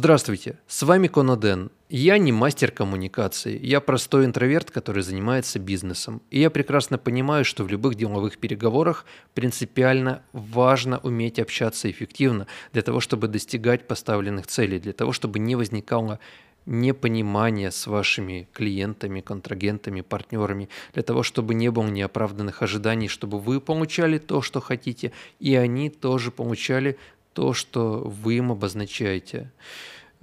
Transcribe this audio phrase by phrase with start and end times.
[0.00, 1.72] Здравствуйте, с вами Коноден.
[1.88, 6.22] Я не мастер коммуникации, я простой интроверт, который занимается бизнесом.
[6.30, 12.82] И я прекрасно понимаю, что в любых деловых переговорах принципиально важно уметь общаться эффективно для
[12.82, 16.20] того, чтобы достигать поставленных целей, для того, чтобы не возникало
[16.64, 23.60] непонимания с вашими клиентами, контрагентами, партнерами, для того, чтобы не было неоправданных ожиданий, чтобы вы
[23.60, 25.10] получали то, что хотите,
[25.40, 26.98] и они тоже получали
[27.38, 29.52] то, что вы им обозначаете.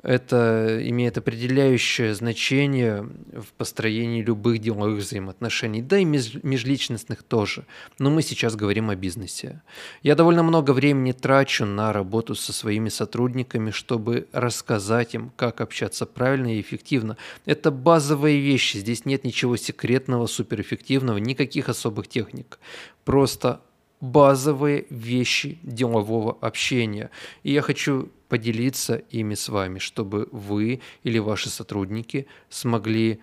[0.03, 7.63] Это имеет определяющее значение в построении любых деловых взаимоотношений, да и межличностных тоже.
[7.99, 9.61] Но мы сейчас говорим о бизнесе.
[10.03, 16.05] Я довольно много времени трачу на работу со своими сотрудниками, чтобы рассказать им, как общаться
[16.05, 17.15] правильно и эффективно.
[17.45, 22.59] Это базовые вещи, здесь нет ничего секретного, суперэффективного, никаких особых техник.
[23.05, 23.61] Просто
[24.01, 27.09] базовые вещи делового общения.
[27.43, 33.19] И я хочу поделиться ими с вами, чтобы вы или ваши сотрудники смогли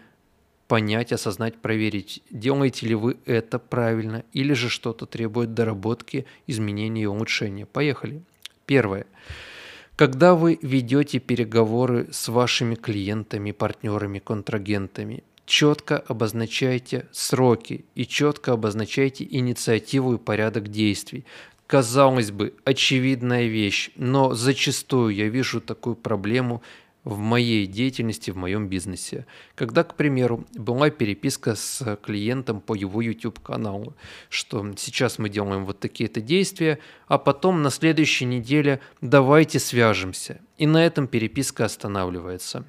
[0.69, 7.07] понять, осознать, проверить, делаете ли вы это правильно или же что-то требует доработки, изменения и
[7.07, 7.67] улучшения.
[7.67, 8.23] Поехали.
[8.65, 9.07] Первое.
[9.97, 19.27] Когда вы ведете переговоры с вашими клиентами, партнерами, контрагентами, четко обозначайте сроки и четко обозначайте
[19.29, 21.25] инициативу и порядок действий.
[21.67, 26.63] Казалось бы, очевидная вещь, но зачастую я вижу такую проблему
[27.05, 29.27] в моей деятельности, в моем бизнесе.
[29.55, 33.97] Когда, к примеру, была переписка с клиентом по его YouTube-каналу,
[34.29, 40.41] что сейчас мы делаем вот такие-то действия, а потом на следующей неделе давайте свяжемся.
[40.59, 42.65] И на этом переписка останавливается.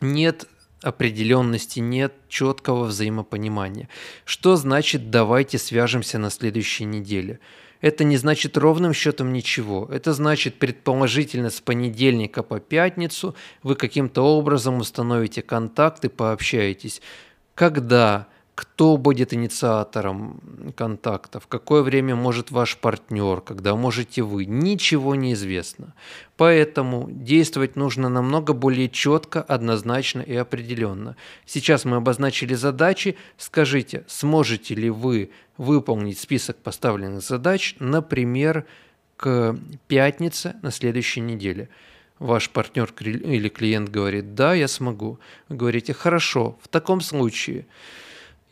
[0.00, 0.46] Нет
[0.82, 3.88] определенности, нет четкого взаимопонимания.
[4.24, 7.40] Что значит «давайте свяжемся на следующей неделе»?
[7.80, 9.88] Это не значит ровным счетом ничего.
[9.92, 17.02] Это значит предположительно с понедельника по пятницу вы каким-то образом установите контакт и пообщаетесь.
[17.54, 18.28] Когда?
[18.56, 25.34] Кто будет инициатором контакта, в какое время может ваш партнер, когда можете вы, ничего не
[25.34, 25.92] известно.
[26.38, 31.16] Поэтому действовать нужно намного более четко, однозначно и определенно.
[31.44, 38.64] Сейчас мы обозначили задачи, скажите, сможете ли вы выполнить список поставленных задач, например,
[39.18, 39.54] к
[39.86, 41.68] пятнице на следующей неделе
[42.18, 45.18] ваш партнер или клиент говорит, да, я смогу.
[45.50, 47.66] Вы говорите, хорошо, в таком случае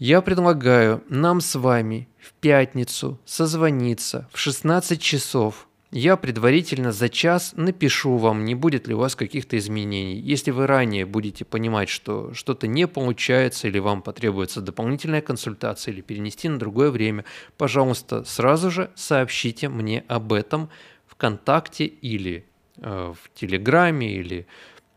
[0.05, 5.67] я предлагаю нам с вами в пятницу созвониться в 16 часов.
[5.93, 10.21] Я предварительно за час напишу вам, не будет ли у вас каких-то изменений.
[10.21, 16.03] Если вы ранее будете понимать, что что-то не получается или вам потребуется дополнительная консультация или
[16.03, 17.25] перенести на другое время,
[17.57, 20.69] пожалуйста, сразу же сообщите мне об этом
[21.07, 22.45] ВКонтакте или
[22.77, 24.47] э, в Телеграме или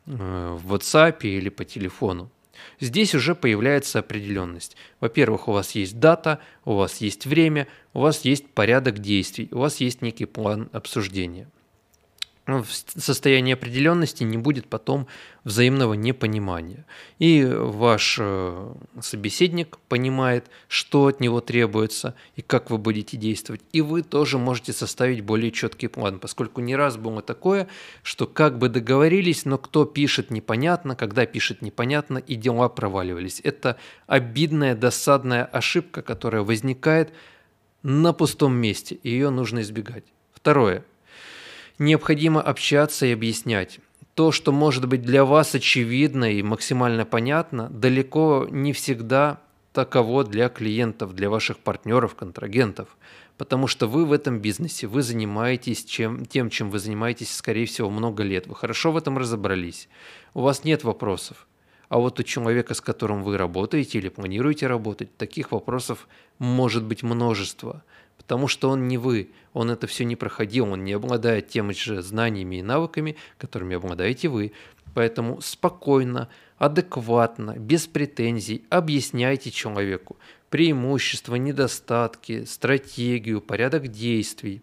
[0.05, 2.29] э, в WhatsApp или по телефону.
[2.79, 4.75] Здесь уже появляется определенность.
[4.99, 9.59] Во-первых, у вас есть дата, у вас есть время, у вас есть порядок действий, у
[9.59, 11.47] вас есть некий план обсуждения.
[12.47, 15.07] Ну, в состоянии определенности не будет потом
[15.43, 16.85] взаимного непонимания.
[17.19, 23.61] И ваш э, собеседник понимает, что от него требуется и как вы будете действовать.
[23.73, 27.67] И вы тоже можете составить более четкий план, поскольку не раз было такое,
[28.01, 33.41] что как бы договорились, но кто пишет непонятно, когда пишет непонятно, и дела проваливались.
[33.43, 33.75] Это
[34.07, 37.11] обидная, досадная ошибка, которая возникает
[37.83, 40.05] на пустом месте, и ее нужно избегать.
[40.33, 40.85] Второе–
[41.79, 43.79] необходимо общаться и объяснять.
[44.13, 49.39] То, что может быть для вас очевидно и максимально понятно, далеко не всегда
[49.73, 52.97] таково для клиентов, для ваших партнеров, контрагентов.
[53.37, 57.91] Потому что вы в этом бизнесе, вы занимаетесь чем, тем, чем вы занимаетесь, скорее всего,
[57.91, 58.47] много лет.
[58.47, 59.87] Вы хорошо в этом разобрались.
[60.33, 61.45] У вас нет вопросов.
[61.89, 66.07] А вот у человека, с которым вы работаете или планируете работать, таких вопросов
[66.39, 67.83] может быть множество
[68.17, 72.01] потому что он не вы, он это все не проходил, он не обладает теми же
[72.01, 74.51] знаниями и навыками, которыми обладаете вы.
[74.93, 76.27] Поэтому спокойно,
[76.57, 80.17] адекватно, без претензий объясняйте человеку
[80.49, 84.61] преимущества, недостатки, стратегию, порядок действий.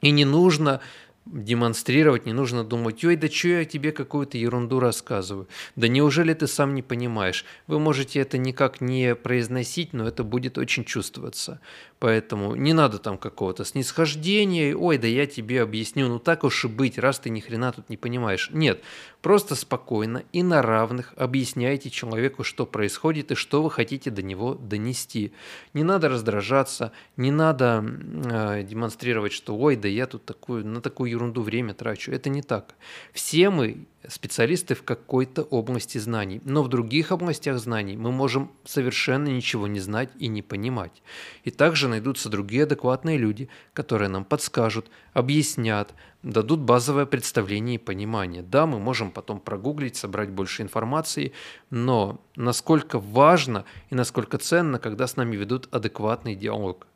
[0.00, 0.80] И не нужно
[1.26, 5.48] демонстрировать, не нужно думать, ой, да что я тебе какую-то ерунду рассказываю.
[5.74, 7.44] Да неужели ты сам не понимаешь?
[7.66, 11.60] Вы можете это никак не произносить, но это будет очень чувствоваться.
[11.98, 16.68] Поэтому не надо там какого-то снисхождения, ой, да я тебе объясню, ну так уж и
[16.68, 18.50] быть, раз ты ни хрена тут не понимаешь.
[18.52, 18.82] Нет,
[19.22, 24.54] просто спокойно и на равных объясняйте человеку, что происходит и что вы хотите до него
[24.54, 25.32] донести.
[25.72, 31.10] Не надо раздражаться, не надо э, демонстрировать, что ой, да я тут такую, на такую
[31.16, 32.12] ерунду время трачу.
[32.12, 32.74] Это не так.
[33.12, 39.28] Все мы специалисты в какой-то области знаний, но в других областях знаний мы можем совершенно
[39.28, 41.02] ничего не знать и не понимать.
[41.44, 45.92] И также найдутся другие адекватные люди, которые нам подскажут, объяснят,
[46.22, 48.42] дадут базовое представление и понимание.
[48.42, 51.32] Да, мы можем потом прогуглить, собрать больше информации,
[51.70, 56.86] но насколько важно и насколько ценно, когда с нами ведут адекватный диалог.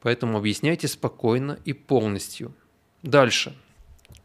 [0.00, 2.54] Поэтому объясняйте спокойно и полностью.
[3.02, 3.56] Дальше.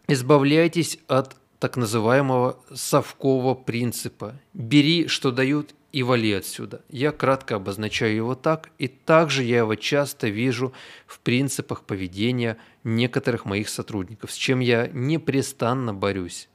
[0.07, 4.35] Избавляйтесь от так называемого совкового принципа.
[4.53, 6.81] Бери, что дают, и вали отсюда.
[6.89, 10.73] Я кратко обозначаю его так, и также я его часто вижу
[11.05, 16.49] в принципах поведения некоторых моих сотрудников, с чем я непрестанно борюсь.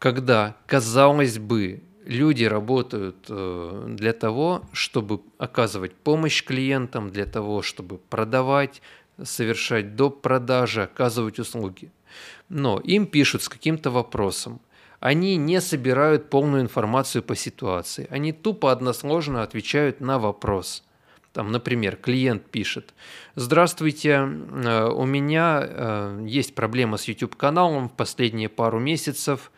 [0.00, 7.98] Когда, казалось бы, люди работают э, для того, чтобы оказывать помощь клиентам, для того, чтобы
[7.98, 8.82] продавать,
[9.24, 10.22] совершать доп.
[10.22, 11.90] продажи, оказывать услуги–
[12.48, 14.60] но им пишут с каким-то вопросом.
[14.98, 18.06] Они не собирают полную информацию по ситуации.
[18.10, 20.84] Они тупо односложно отвечают на вопрос.
[21.32, 22.92] Там, например, клиент пишет,
[23.36, 29.52] «Здравствуйте, э, у меня э, есть проблема с YouTube-каналом в последние пару месяцев,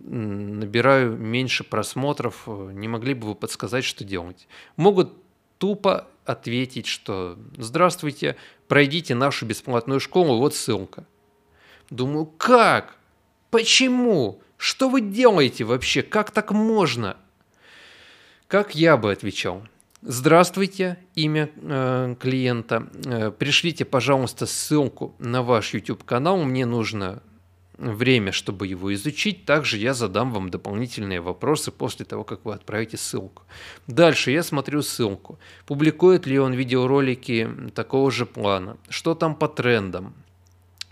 [0.00, 5.12] набираю меньше просмотров, не могли бы вы подсказать, что делать?» Могут
[5.58, 8.36] тупо ответить, что «Здравствуйте,
[8.68, 11.04] пройдите нашу бесплатную школу, вот ссылка».
[11.90, 12.96] Думаю, как?
[13.50, 14.40] Почему?
[14.56, 16.02] Что вы делаете вообще?
[16.02, 17.16] Как так можно?
[18.48, 19.62] Как я бы отвечал?
[20.00, 22.88] Здравствуйте, имя э, клиента.
[23.06, 26.42] Э, пришлите, пожалуйста, ссылку на ваш YouTube канал.
[26.42, 27.22] Мне нужно
[27.78, 29.44] время, чтобы его изучить.
[29.44, 33.42] Также я задам вам дополнительные вопросы после того, как вы отправите ссылку.
[33.86, 35.38] Дальше я смотрю ссылку.
[35.66, 38.76] Публикует ли он видеоролики такого же плана?
[38.88, 40.14] Что там по трендам?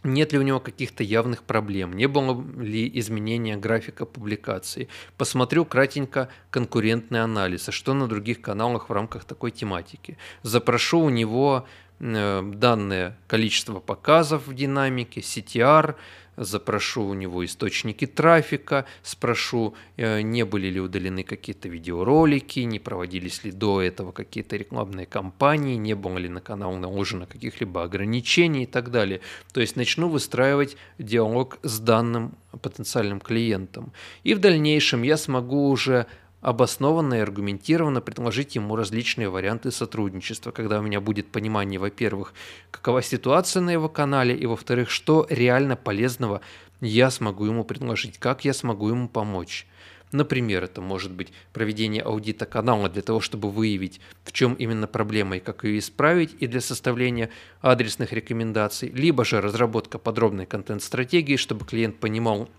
[0.05, 1.93] Нет ли у него каких-то явных проблем?
[1.93, 4.89] Не было ли изменения графика публикации?
[5.17, 10.19] Посмотрю кратенько конкурентный анализ, а что на других каналах в рамках такой тематики.
[10.43, 11.67] Запрошу у него
[12.03, 15.95] данное количество показов в динамике, CTR,
[16.37, 23.45] запрошу у него источники трафика, спрошу, э, не были ли удалены какие-то видеоролики, не проводились
[23.45, 28.67] ли до этого какие-то рекламные кампании, не было ли на канал наложено каких-либо ограничений и
[28.67, 29.21] так далее.
[29.53, 33.93] То есть начну выстраивать диалог с данным потенциальным клиентом.
[34.25, 36.07] И в дальнейшем я смогу уже
[36.43, 42.35] обоснованно и аргументированно предложить ему различные варианты сотрудничества, когда у меня будет понимание, во-первых,
[42.71, 46.43] какова ситуация на его канале, и, во-вторых, что реально полезного
[46.81, 49.67] я смогу ему предложить, как я смогу ему помочь.
[50.11, 55.39] Например, это может быть проведение аудита канала для того, чтобы выявить, в чем именно проблема
[55.39, 57.31] и как ее исправить, и для составления
[57.63, 62.51] адресных рекомендаций, либо же разработка подробной контент-стратегии, чтобы клиент понимал,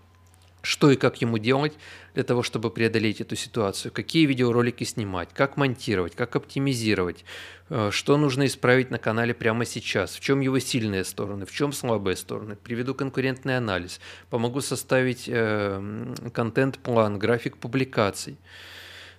[0.64, 1.74] что и как ему делать
[2.14, 7.24] для того, чтобы преодолеть эту ситуацию, какие видеоролики снимать, как монтировать, как оптимизировать,
[7.68, 11.72] э, что нужно исправить на канале прямо сейчас, в чем его сильные стороны, в чем
[11.72, 12.56] слабые стороны.
[12.56, 14.00] Приведу конкурентный анализ,
[14.30, 18.38] помогу составить э, контент-план, график публикаций.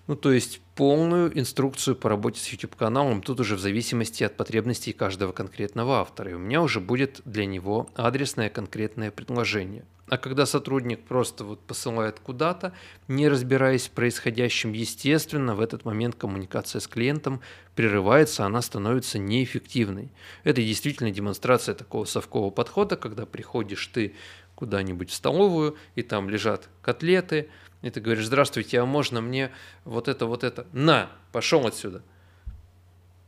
[0.08, 4.94] Ну, то есть полную инструкцию по работе с YouTube-каналом, тут уже в зависимости от потребностей
[4.94, 6.32] каждого конкретного автора.
[6.32, 9.86] И у меня уже будет для него адресное конкретное предложение.
[10.08, 12.74] А когда сотрудник просто вот посылает куда-то,
[13.08, 17.42] не разбираясь в происходящем, естественно, в этот момент коммуникация с клиентом
[17.74, 20.12] прерывается, она становится неэффективной.
[20.44, 24.14] Это действительно демонстрация такого совкового подхода, когда приходишь ты
[24.54, 27.50] куда-нибудь в столовую, и там лежат котлеты,
[27.86, 29.52] и ты говоришь, здравствуйте, а можно мне
[29.84, 30.66] вот это, вот это?
[30.74, 32.02] На, пошел отсюда.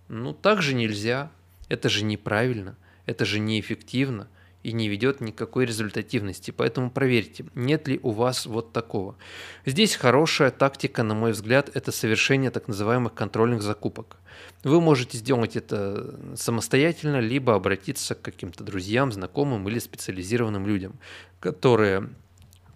[0.08, 1.32] Ну, так же нельзя.
[1.70, 4.28] Это же неправильно, это же неэффективно
[4.64, 6.50] и не ведет никакой результативности.
[6.50, 9.16] Поэтому проверьте, нет ли у вас вот такого.
[9.68, 14.18] Здесь хорошая тактика, на мой взгляд, это совершение так называемых контрольных закупок.
[14.64, 20.96] Вы можете сделать это самостоятельно, либо обратиться к каким-то друзьям, знакомым или специализированным людям,
[21.40, 22.10] которые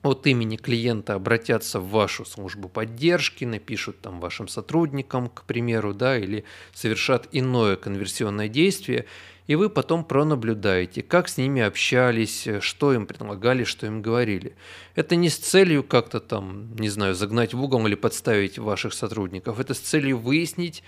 [0.03, 6.17] от имени клиента обратятся в вашу службу поддержки, напишут там вашим сотрудникам, к примеру, да,
[6.17, 6.43] или
[6.74, 9.05] совершат иное конверсионное действие,
[9.48, 14.55] и вы потом пронаблюдаете, как с ними общались, что им предлагали, что им говорили.
[14.96, 19.60] Это не с целью как-то там, не знаю, загнать в угол или подставить ваших сотрудников,
[19.60, 20.84] это с целью выяснить,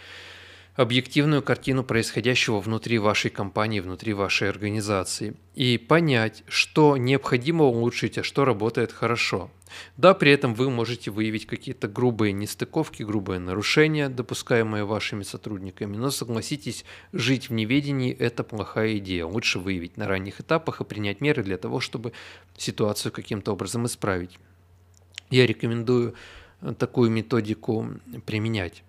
[0.75, 8.23] объективную картину происходящего внутри вашей компании, внутри вашей организации и понять, что необходимо улучшить, а
[8.23, 9.51] что работает хорошо.
[9.97, 16.11] Да, при этом вы можете выявить какие-то грубые нестыковки, грубые нарушения, допускаемые вашими сотрудниками, но
[16.11, 19.25] согласитесь, жить в неведении– это плохая идея.
[19.25, 22.13] Лучше выявить на ранних этапах и принять меры для того, чтобы
[22.57, 24.39] ситуацию каким-то образом исправить.
[25.29, 26.15] Я рекомендую
[26.77, 27.87] такую методику
[28.25, 28.83] применять.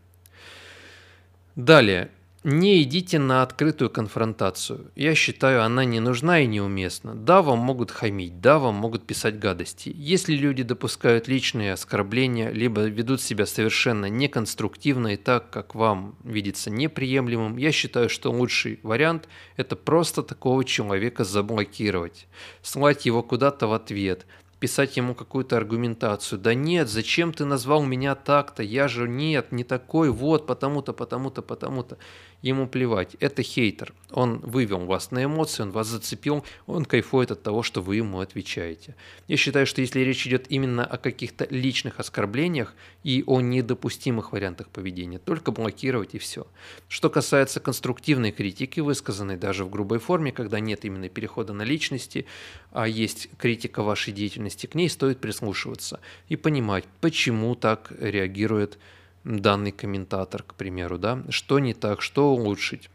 [1.56, 2.10] Далее.
[2.42, 4.90] Не идите на открытую конфронтацию.
[4.96, 7.14] Я считаю, она не нужна и неуместна.
[7.14, 9.90] Да, вам могут хамить, да, вам могут писать гадости.
[9.96, 16.70] Если люди допускают личные оскорбления, либо ведут себя совершенно неконструктивно и так, как вам видится
[16.70, 22.26] неприемлемым, я считаю, что лучший вариант– это просто такого человека заблокировать.
[22.60, 24.26] Слать его куда-то в ответ–
[24.64, 26.38] писать ему какую-то аргументацию.
[26.38, 28.62] Да нет, зачем ты назвал меня так-то?
[28.62, 31.98] Я же нет, не такой, вот, потому-то, потому-то, потому-то.
[32.44, 33.94] Ему плевать, это хейтер.
[34.10, 38.20] Он вывел вас на эмоции, он вас зацепил, он кайфует от того, что вы ему
[38.20, 38.96] отвечаете.
[39.28, 44.68] Я считаю, что если речь идет именно о каких-то личных оскорблениях и о недопустимых вариантах
[44.68, 46.46] поведения, только блокировать и все.
[46.86, 52.26] Что касается конструктивной критики, высказанной даже в грубой форме, когда нет именно перехода на личности,
[52.72, 55.98] а есть критика вашей деятельности, к ней стоит прислушиваться
[56.28, 58.76] и понимать, почему так реагирует
[59.24, 62.90] данный комментатор, к примеру, да, что не так, что улучшить.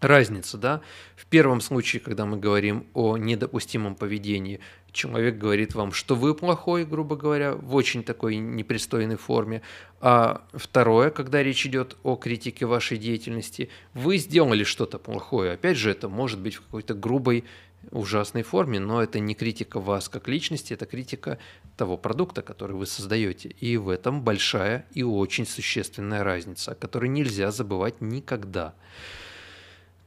[0.00, 0.80] Разница, да,
[1.14, 4.60] в первом случае, когда мы говорим о недопустимом поведении,
[4.92, 9.62] человек говорит вам, что вы плохой, грубо говоря, в очень такой непристойной форме,
[10.00, 15.90] а второе, когда речь идет о критике вашей деятельности, вы сделали что-то плохое, опять же,
[15.90, 17.44] это может быть в какой-то грубой
[17.90, 21.38] ужасной форме, но это не критика вас как личности, это критика
[21.76, 23.48] того продукта, который вы создаете.
[23.60, 28.74] И в этом большая и очень существенная разница, о которой нельзя забывать никогда.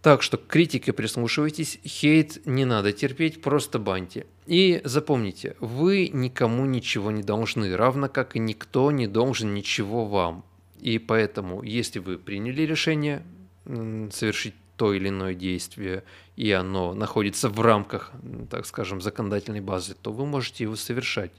[0.03, 4.27] Так что к критике прислушивайтесь, хейт не надо терпеть, просто баньте.
[4.45, 10.43] И запомните, вы никому ничего не должны, равно как и никто не должен ничего вам.
[10.81, 13.23] И поэтому, если вы приняли решение
[13.65, 16.03] совершить то или иное действие,
[16.35, 18.11] и оно находится в рамках,
[18.49, 21.31] так скажем, законодательной базы, то вы можете его совершать.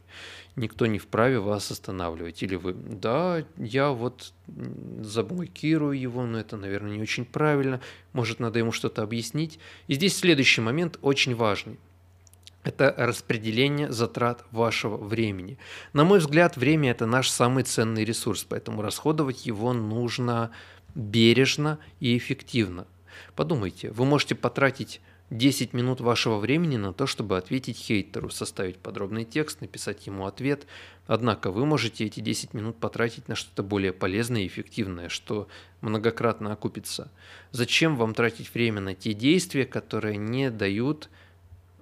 [0.56, 2.42] Никто не вправе вас останавливать.
[2.44, 4.32] Или вы, да, я вот
[5.00, 7.80] заблокирую его, но это, наверное, не очень правильно,
[8.12, 9.58] может, надо ему что-то объяснить.
[9.88, 11.78] И здесь следующий момент очень важный.
[12.62, 15.58] Это распределение затрат вашего времени.
[15.92, 20.50] На мой взгляд, время– это наш самый ценный ресурс, поэтому расходовать его нужно
[20.94, 22.86] бережно и эффективно.
[23.34, 29.24] Подумайте, вы можете потратить 10 минут вашего времени на то, чтобы ответить хейтеру, составить подробный
[29.24, 30.66] текст, написать ему ответ.
[31.06, 35.48] Однако вы можете эти 10 минут потратить на что-то более полезное и эффективное, что
[35.80, 37.10] многократно окупится.
[37.52, 41.08] Зачем вам тратить время на те действия, которые не дают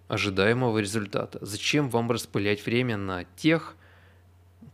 [0.09, 1.39] ожидаемого результата?
[1.41, 3.77] Зачем вам распылять время на тех,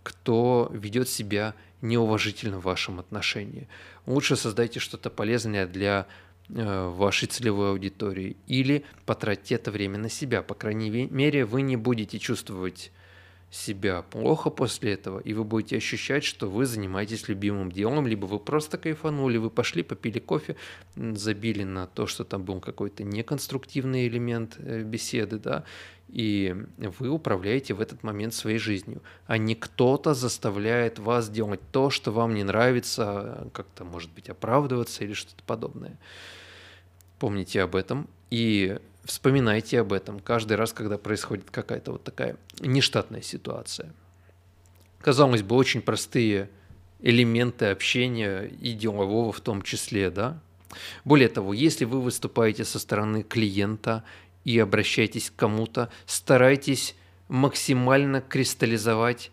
[0.03, 3.67] кто ведет себя неуважительно в вашем отношении?
[4.05, 6.07] Лучше создайте что-то полезное для
[6.49, 10.43] вашей целевой аудитории, или потратьте это время на себя.
[10.43, 12.90] По крайней мере, вы не будете чувствовать
[13.50, 18.38] себя плохо после этого, и вы будете ощущать, что вы занимаетесь любимым делом, либо вы
[18.38, 20.57] просто кайфанули, вы пошли, попили кофе,
[20.97, 25.64] забили на то, что там был какой-то неконструктивный элемент э, беседы, да,
[26.09, 31.91] и вы управляете в этот момент своей жизнью, а не кто-то заставляет вас делать то,
[31.91, 35.99] что вам не нравится, как-то, может быть, оправдываться или что-то подобное.
[37.19, 43.23] Помните об этом и вспоминайте об этом каждый раз, когда происходит какая-то вот такая нештатная
[43.23, 43.93] ситуация.
[45.00, 46.49] Казалось бы, очень простые
[47.00, 50.41] элементы общения и делового в том числе, да?
[51.05, 54.05] Более того, если вы выступаете со стороны клиента
[54.45, 56.95] и обращаетесь к кому-то, старайтесь
[57.28, 59.30] максимально кристаллизовать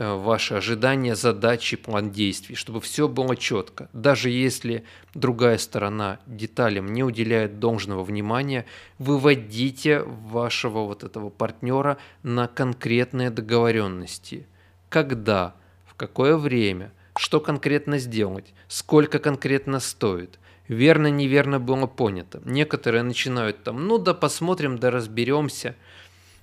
[0.00, 3.90] Э, ваши ожидания, задачи, план действий, чтобы все было четко.
[3.92, 4.82] Даже если
[5.12, 8.64] другая сторона деталям не уделяет должного внимания,
[8.96, 14.46] выводите вашего вот этого партнера на конкретные договоренности.
[14.88, 20.38] Когда, в какое время, что конкретно сделать, сколько конкретно стоит.
[20.70, 22.40] Верно, неверно было понято.
[22.44, 25.76] Некоторые начинают там, ну да посмотрим, да разберемся–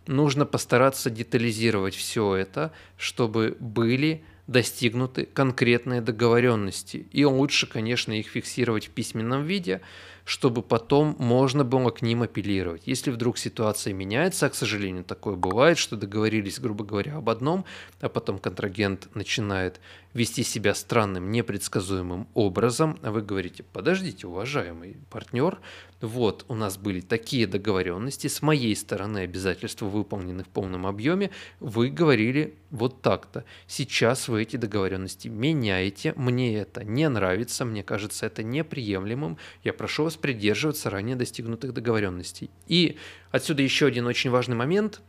[0.07, 7.05] нужно постараться детализировать все это, чтобы были достигнуты конкретные договоренности.
[7.11, 9.81] И лучше, конечно, их фиксировать в письменном виде,
[10.27, 12.81] чтобы потом можно было к ним апеллировать.
[12.85, 17.63] Если вдруг ситуация меняется, а, к сожалению, такое бывает, что договорились, грубо говоря, об одном,
[18.01, 19.79] а потом контрагент начинает
[20.13, 25.59] вести себя странным, непредсказуемым образом, а вы говорите, подождите, уважаемый партнер,
[26.01, 31.89] вот у нас были такие договоренности, с моей стороны обязательства выполнены в полном объеме, вы
[31.89, 33.45] говорили вот так-то.
[33.65, 40.03] Сейчас вы эти договоренности меняете, мне это не нравится, мне кажется это неприемлемым, я прошу
[40.03, 42.51] вас придерживаться ранее достигнутых договоренностей.
[42.67, 42.97] И
[43.31, 45.01] отсюда еще один очень важный момент,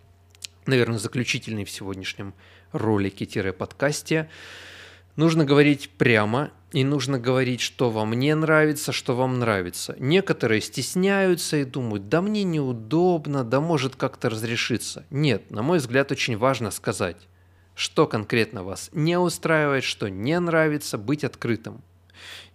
[0.67, 2.35] наверное, заключительный в сегодняшнем
[2.73, 4.31] ролике-подкасте.
[5.17, 9.97] Нужно говорить прямо, и нужно говорить, что вам не нравится, что вам нравится.
[9.99, 15.07] Некоторые стесняются и думают, да мне неудобно, да может как-то разрешиться.
[15.11, 17.17] Нет, на мой взгляд, очень важно сказать,
[17.75, 21.83] что конкретно вас не устраивает, что не нравится, быть открытым.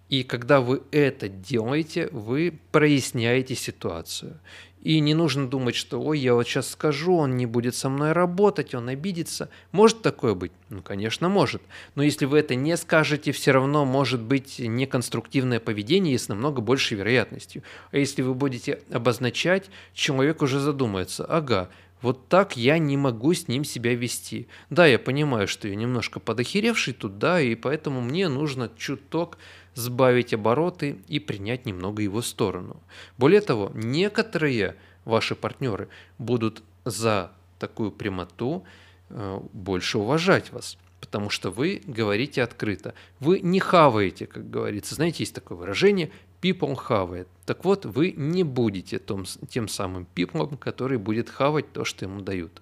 [0.09, 4.39] И когда вы это делаете, вы проясняете ситуацию.
[4.83, 8.11] И не нужно думать, что ой, я вот сейчас скажу, он не будет со мной
[8.11, 9.49] работать, он обидится.
[9.71, 10.51] Может такое быть?
[10.67, 11.61] Ну, конечно, может.
[11.95, 16.97] Но если вы это не скажете, все равно может быть неконструктивное поведение с намного большей
[16.97, 17.63] вероятностью.
[17.91, 21.69] А если вы будете обозначать, человек уже задумается, ага,
[22.03, 24.47] вот так я не могу с ним себя вести.
[24.69, 29.37] Да, я понимаю, что я немножко подохеревший тут, да, и поэтому мне нужно чуток
[29.73, 32.83] сбавить обороты и принять немного его сторону.
[33.17, 38.65] Более того, некоторые ваши партнеры будут за такую прямоту
[39.09, 42.95] э, больше уважать вас, потому что вы говорите открыто.
[43.21, 44.95] Вы не хаваете, как говорится.
[44.95, 46.11] Знаете, есть такое выражение
[46.43, 47.27] people хавает.
[47.45, 52.21] Так вот, вы не будете том, тем самым people, который будет хавать то, что ему
[52.21, 52.61] дают.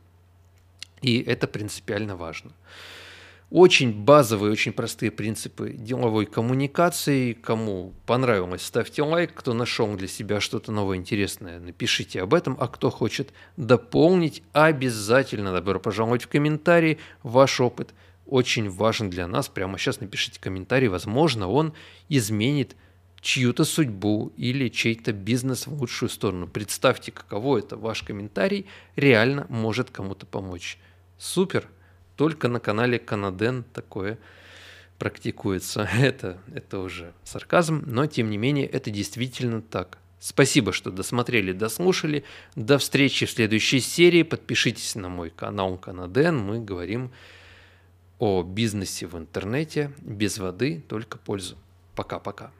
[1.02, 2.52] И это принципиально важно.
[3.50, 7.34] Очень базовые, очень простые принципы деловой коммуникации.
[7.34, 9.34] Кому понравилось, ставьте лайк.
[9.34, 12.56] Кто нашел для себя что-то новое интересное, напишите об этом.
[12.60, 16.98] А кто хочет дополнить, обязательно добро пожаловать в комментарии.
[17.24, 17.94] Ваш опыт
[18.26, 19.50] очень важен для нас.
[19.50, 20.88] Прямо сейчас напишите комментарий.
[20.88, 21.74] Возможно, он
[22.08, 22.78] изменит
[23.22, 26.48] чью-то судьбу или чей-то бизнес в лучшую сторону.
[26.48, 27.78] Представьте, каково это.
[27.78, 30.78] Ваш комментарий реально может кому-то помочь.
[31.18, 31.68] Супер!
[32.22, 34.20] только на канале Канаден такое
[35.00, 35.90] практикуется.
[36.00, 39.98] Это, это уже сарказм, но тем не менее это действительно так.
[40.20, 42.24] Спасибо, что досмотрели, дослушали.
[42.56, 44.22] До встречи в следующей серии.
[44.22, 46.38] Подпишитесь на мой канал Канаден.
[46.38, 47.10] Мы говорим
[48.20, 51.58] о бизнесе в интернете без воды, только пользу.
[51.96, 52.52] Пока-пока.